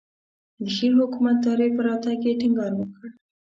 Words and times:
د 0.63 0.65
ښې 0.75 0.87
حکومتدارۍ 1.01 1.69
پر 1.75 1.83
راتګ 1.87 2.19
یې 2.27 2.33
ټینګار 2.41 2.71
وکړ. 2.77 3.07